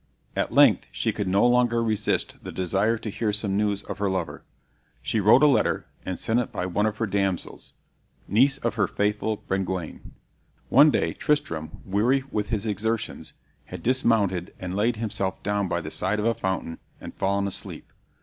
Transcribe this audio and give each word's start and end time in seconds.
At 0.35 0.51
length 0.51 0.87
she 0.91 1.11
could 1.11 1.27
no 1.27 1.45
longer 1.45 1.83
resist 1.83 2.43
the 2.43 2.51
desire 2.51 2.97
to 2.97 3.09
hear 3.11 3.31
some 3.31 3.55
news 3.55 3.83
of 3.83 3.99
her 3.99 4.09
lover. 4.09 4.41
She 5.03 5.19
wrote 5.19 5.43
a 5.43 5.45
letter, 5.45 5.85
and 6.03 6.17
sent 6.17 6.39
it 6.39 6.51
by 6.51 6.65
one 6.65 6.87
of 6.87 6.97
her 6.97 7.05
damsels, 7.05 7.73
niece 8.27 8.57
of 8.57 8.73
her 8.73 8.87
faithful 8.87 9.43
Brengwain. 9.47 10.13
One 10.69 10.89
day 10.89 11.13
Tristram, 11.13 11.81
weary 11.85 12.23
with 12.31 12.49
his 12.49 12.65
exertions, 12.65 13.33
had 13.65 13.83
dismounted 13.83 14.55
and 14.59 14.75
laid 14.75 14.95
himself 14.95 15.43
down 15.43 15.67
by 15.67 15.81
the 15.81 15.91
side 15.91 16.17
of 16.17 16.25
a 16.25 16.33
fountain 16.33 16.79
and 16.99 17.13
fallen 17.13 17.45
asleep. 17.45 17.93